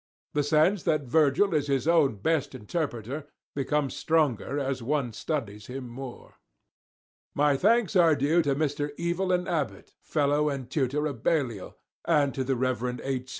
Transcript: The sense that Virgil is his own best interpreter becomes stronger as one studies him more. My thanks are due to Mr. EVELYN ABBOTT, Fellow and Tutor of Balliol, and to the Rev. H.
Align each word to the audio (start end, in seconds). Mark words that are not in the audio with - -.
The 0.33 0.41
sense 0.41 0.81
that 0.81 1.03
Virgil 1.03 1.53
is 1.53 1.67
his 1.67 1.87
own 1.87 2.15
best 2.15 2.55
interpreter 2.55 3.27
becomes 3.55 3.95
stronger 3.95 4.57
as 4.57 4.81
one 4.81 5.13
studies 5.13 5.67
him 5.67 5.87
more. 5.87 6.39
My 7.35 7.55
thanks 7.55 7.95
are 7.95 8.15
due 8.15 8.41
to 8.41 8.55
Mr. 8.55 8.95
EVELYN 8.97 9.47
ABBOTT, 9.47 9.93
Fellow 10.01 10.49
and 10.49 10.71
Tutor 10.71 11.05
of 11.05 11.21
Balliol, 11.21 11.77
and 12.03 12.33
to 12.33 12.43
the 12.43 12.55
Rev. 12.55 12.99
H. 13.03 13.29